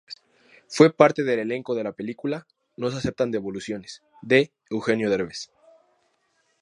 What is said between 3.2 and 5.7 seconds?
devoluciones", de Eugenio Derbez.